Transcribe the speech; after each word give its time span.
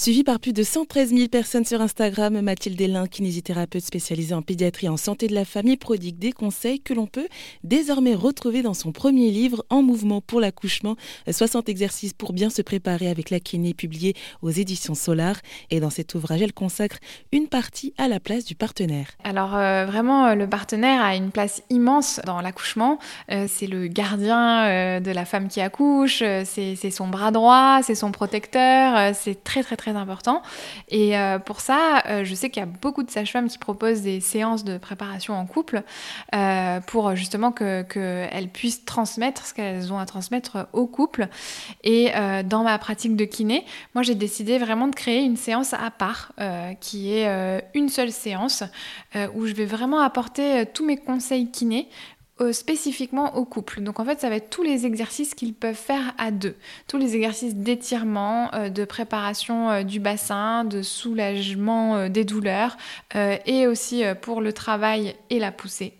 Suivie 0.00 0.22
par 0.22 0.38
plus 0.38 0.52
de 0.52 0.62
113 0.62 1.12
000 1.12 1.26
personnes 1.26 1.64
sur 1.64 1.80
Instagram, 1.80 2.40
Mathilde 2.40 2.80
Hélin, 2.80 3.08
kinésithérapeute 3.08 3.84
spécialisée 3.84 4.32
en 4.32 4.42
pédiatrie 4.42 4.86
et 4.86 4.88
en 4.88 4.96
santé 4.96 5.26
de 5.26 5.34
la 5.34 5.44
famille, 5.44 5.76
prodigue 5.76 6.20
des 6.20 6.30
conseils 6.30 6.78
que 6.78 6.94
l'on 6.94 7.08
peut 7.08 7.26
désormais 7.64 8.14
retrouver 8.14 8.62
dans 8.62 8.74
son 8.74 8.92
premier 8.92 9.32
livre 9.32 9.64
En 9.70 9.82
mouvement 9.82 10.20
pour 10.20 10.40
l'accouchement, 10.40 10.94
60 11.28 11.68
exercices 11.68 12.12
pour 12.12 12.32
bien 12.32 12.48
se 12.48 12.62
préparer 12.62 13.10
avec 13.10 13.30
la 13.30 13.40
kiné, 13.40 13.74
publié 13.74 14.14
aux 14.40 14.50
éditions 14.50 14.94
Solar. 14.94 15.34
Et 15.70 15.80
dans 15.80 15.90
cet 15.90 16.14
ouvrage, 16.14 16.42
elle 16.42 16.52
consacre 16.52 16.98
une 17.32 17.48
partie 17.48 17.92
à 17.98 18.06
la 18.06 18.20
place 18.20 18.44
du 18.44 18.54
partenaire. 18.54 19.08
Alors 19.24 19.56
euh, 19.56 19.84
vraiment, 19.84 20.26
euh, 20.26 20.34
le 20.36 20.48
partenaire 20.48 21.02
a 21.02 21.16
une 21.16 21.32
place 21.32 21.64
immense 21.70 22.20
dans 22.24 22.40
l'accouchement. 22.40 23.00
Euh, 23.32 23.46
c'est 23.48 23.66
le 23.66 23.88
gardien 23.88 25.00
de 25.00 25.10
la 25.10 25.24
femme 25.24 25.48
qui 25.48 25.60
accouche, 25.60 26.22
c'est 26.44 26.90
son 26.92 27.08
bras 27.08 27.32
droit, 27.32 27.80
c'est 27.82 27.96
son 27.96 28.12
protecteur, 28.12 29.12
c'est 29.16 29.42
très 29.42 29.64
très 29.64 29.76
très 29.76 29.87
important. 29.96 30.42
Et 30.88 31.16
euh, 31.16 31.38
pour 31.38 31.60
ça, 31.60 32.02
euh, 32.06 32.24
je 32.24 32.34
sais 32.34 32.50
qu'il 32.50 32.60
y 32.60 32.62
a 32.62 32.68
beaucoup 32.68 33.02
de 33.02 33.10
sages-femmes 33.10 33.48
qui 33.48 33.58
proposent 33.58 34.02
des 34.02 34.20
séances 34.20 34.64
de 34.64 34.78
préparation 34.78 35.34
en 35.34 35.46
couple 35.46 35.82
euh, 36.34 36.80
pour 36.80 37.14
justement 37.16 37.52
qu'elles 37.52 37.86
que 37.86 38.46
puissent 38.46 38.84
transmettre 38.84 39.46
ce 39.46 39.54
qu'elles 39.54 39.92
ont 39.92 39.98
à 39.98 40.06
transmettre 40.06 40.68
au 40.72 40.86
couple. 40.86 41.28
Et 41.84 42.12
dans 42.44 42.62
ma 42.62 42.78
pratique 42.78 43.16
de 43.16 43.24
kiné, 43.24 43.64
moi 43.94 44.02
j'ai 44.02 44.14
décidé 44.14 44.58
vraiment 44.58 44.88
de 44.88 44.94
créer 44.94 45.22
une 45.22 45.36
séance 45.36 45.74
à 45.74 45.90
part 45.90 46.32
qui 46.80 47.12
est 47.12 47.62
une 47.74 47.88
seule 47.88 48.12
séance 48.12 48.62
où 49.34 49.46
je 49.46 49.52
vais 49.52 49.64
vraiment 49.64 50.00
apporter 50.00 50.64
tous 50.72 50.84
mes 50.84 50.96
conseils 50.96 51.50
kiné 51.50 51.88
euh, 52.40 52.52
spécifiquement 52.52 53.36
au 53.36 53.44
couple. 53.44 53.80
Donc 53.80 53.98
en 53.98 54.04
fait, 54.04 54.20
ça 54.20 54.28
va 54.28 54.36
être 54.36 54.48
tous 54.48 54.62
les 54.62 54.86
exercices 54.86 55.34
qu'ils 55.34 55.54
peuvent 55.54 55.74
faire 55.74 56.14
à 56.18 56.30
deux. 56.30 56.54
Tous 56.86 56.96
les 56.96 57.16
exercices 57.16 57.56
d'étirement, 57.56 58.54
euh, 58.54 58.68
de 58.68 58.84
préparation 58.84 59.70
euh, 59.70 59.82
du 59.82 59.98
bassin, 59.98 60.64
de 60.64 60.82
soulagement 60.82 62.08
des 62.08 62.24
douleurs 62.24 62.76
et 63.14 63.66
aussi 63.66 64.04
pour 64.22 64.40
le 64.40 64.52
travail 64.52 65.14
et 65.30 65.38
la 65.38 65.50
poussée. 65.50 65.94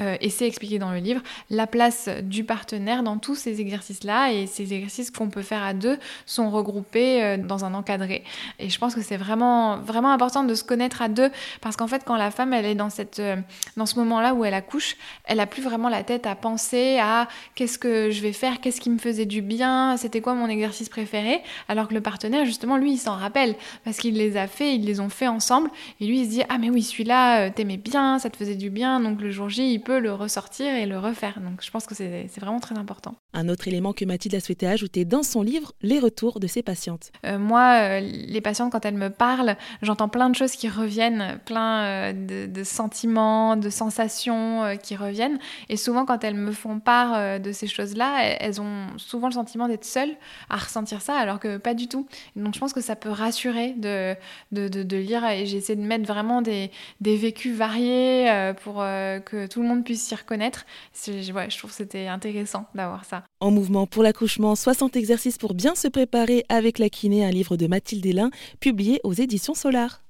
Euh, 0.00 0.16
et 0.20 0.30
c'est 0.30 0.46
expliqué 0.46 0.78
dans 0.78 0.92
le 0.92 0.98
livre, 0.98 1.20
la 1.50 1.66
place 1.66 2.08
du 2.22 2.44
partenaire 2.44 3.02
dans 3.02 3.18
tous 3.18 3.34
ces 3.34 3.60
exercices-là. 3.60 4.32
Et 4.32 4.46
ces 4.46 4.72
exercices 4.74 5.10
qu'on 5.10 5.28
peut 5.28 5.42
faire 5.42 5.62
à 5.62 5.74
deux 5.74 5.98
sont 6.26 6.50
regroupés 6.50 7.22
euh, 7.22 7.36
dans 7.36 7.64
un 7.64 7.74
encadré. 7.74 8.24
Et 8.58 8.70
je 8.70 8.78
pense 8.78 8.94
que 8.94 9.02
c'est 9.02 9.16
vraiment, 9.16 9.78
vraiment 9.78 10.12
important 10.12 10.44
de 10.44 10.54
se 10.54 10.64
connaître 10.64 11.02
à 11.02 11.08
deux 11.08 11.30
parce 11.60 11.76
qu'en 11.76 11.86
fait, 11.86 12.02
quand 12.04 12.16
la 12.16 12.30
femme, 12.30 12.52
elle 12.52 12.66
est 12.66 12.74
dans, 12.74 12.90
cette, 12.90 13.20
euh, 13.20 13.36
dans 13.76 13.86
ce 13.86 13.96
moment-là 13.96 14.34
où 14.34 14.44
elle 14.44 14.54
accouche, 14.54 14.96
elle 15.24 15.38
n'a 15.38 15.46
plus 15.46 15.62
vraiment 15.62 15.88
la 15.88 16.02
tête 16.02 16.26
à 16.26 16.34
penser 16.34 16.98
à 17.00 17.28
qu'est-ce 17.54 17.78
que 17.78 18.10
je 18.10 18.22
vais 18.22 18.32
faire, 18.32 18.60
qu'est-ce 18.60 18.80
qui 18.80 18.90
me 18.90 18.98
faisait 18.98 19.26
du 19.26 19.42
bien, 19.42 19.96
c'était 19.96 20.20
quoi 20.20 20.34
mon 20.34 20.48
exercice 20.48 20.88
préféré. 20.88 21.40
Alors 21.68 21.88
que 21.88 21.94
le 21.94 22.00
partenaire, 22.00 22.44
justement, 22.44 22.76
lui, 22.76 22.92
il 22.92 22.98
s'en 22.98 23.14
rappelle 23.14 23.54
parce 23.84 23.98
qu'il 23.98 24.14
les 24.14 24.36
a 24.36 24.46
fait, 24.46 24.74
ils 24.74 24.84
les 24.84 25.00
ont 25.00 25.08
fait 25.08 25.28
ensemble. 25.28 25.70
Et 26.00 26.06
lui, 26.06 26.20
il 26.20 26.24
se 26.24 26.30
dit, 26.30 26.42
ah 26.48 26.58
mais 26.58 26.70
oui, 26.70 26.82
celui-là, 26.82 27.50
t'aimais 27.50 27.76
bien, 27.76 28.18
ça 28.18 28.30
te 28.30 28.36
faisait 28.36 28.54
du 28.54 28.70
bien. 28.70 29.00
Donc 29.00 29.20
le 29.20 29.30
jour 29.30 29.48
J, 29.48 29.72
il 29.74 29.80
peut 29.80 29.89
le 29.98 30.12
ressortir 30.12 30.74
et 30.74 30.86
le 30.86 30.98
refaire. 30.98 31.40
Donc 31.40 31.62
je 31.62 31.70
pense 31.70 31.86
que 31.86 31.94
c'est 31.94 32.28
vraiment 32.38 32.60
très 32.60 32.78
important. 32.78 33.14
Un 33.32 33.48
autre 33.48 33.68
élément 33.68 33.92
que 33.92 34.04
Mathilde 34.04 34.34
a 34.34 34.40
souhaité 34.40 34.66
ajouter 34.66 35.04
dans 35.04 35.22
son 35.22 35.42
livre, 35.42 35.72
les 35.82 35.98
retours 35.98 36.40
de 36.40 36.46
ses 36.46 36.62
patientes. 36.62 37.12
Euh, 37.24 37.38
moi, 37.38 37.74
euh, 37.80 38.00
les 38.00 38.40
patientes, 38.40 38.72
quand 38.72 38.84
elles 38.84 38.96
me 38.96 39.10
parlent, 39.10 39.56
j'entends 39.82 40.08
plein 40.08 40.30
de 40.30 40.34
choses 40.34 40.52
qui 40.52 40.68
reviennent, 40.68 41.38
plein 41.44 41.82
euh, 41.82 42.46
de, 42.46 42.64
sentiments, 42.64 43.56
de 43.56 43.70
sensations 43.70 44.76
qui 44.82 44.96
reviennent. 44.96 45.38
Et 45.68 45.76
souvent, 45.76 46.04
quand 46.04 46.24
elles 46.24 46.34
me 46.34 46.52
font 46.52 46.80
part 46.80 47.40
de 47.40 47.52
ces 47.52 47.66
choses-là, 47.66 48.24
elles 48.40 48.60
ont 48.60 48.86
souvent 48.96 49.28
le 49.28 49.34
sentiment 49.34 49.68
d'être 49.68 49.84
seules 49.84 50.14
à 50.48 50.56
ressentir 50.56 51.00
ça, 51.00 51.14
alors 51.16 51.40
que 51.40 51.56
pas 51.56 51.74
du 51.74 51.88
tout. 51.88 52.06
Donc 52.36 52.54
je 52.54 52.60
pense 52.60 52.72
que 52.72 52.80
ça 52.80 52.96
peut 52.96 53.10
rassurer 53.10 53.72
de, 53.72 54.14
de, 54.52 54.68
de 54.68 54.96
lire 54.96 55.24
et 55.28 55.46
j'essaie 55.46 55.76
de 55.76 55.82
mettre 55.82 56.06
vraiment 56.06 56.42
des, 56.42 56.70
des 57.00 57.16
vécus 57.16 57.56
variés 57.56 58.52
pour 58.62 58.76
que 58.76 59.46
tout 59.46 59.62
le 59.62 59.68
monde 59.70 59.84
puisse 59.84 60.02
s'y 60.02 60.14
reconnaître. 60.14 60.64
Ouais, 61.06 61.48
je 61.50 61.58
trouve 61.58 61.70
que 61.70 61.76
c'était 61.76 62.06
intéressant 62.06 62.66
d'avoir 62.74 63.04
ça. 63.04 63.24
En 63.40 63.50
mouvement 63.50 63.86
pour 63.86 64.02
l'accouchement, 64.02 64.54
60 64.54 64.96
exercices 64.96 65.38
pour 65.38 65.54
bien 65.54 65.74
se 65.74 65.88
préparer 65.88 66.44
avec 66.48 66.78
la 66.78 66.88
kiné, 66.88 67.24
un 67.24 67.30
livre 67.30 67.56
de 67.56 67.66
Mathilde 67.66 68.04
Hélin, 68.04 68.30
publié 68.60 69.00
aux 69.04 69.14
éditions 69.14 69.54
Solar. 69.54 70.02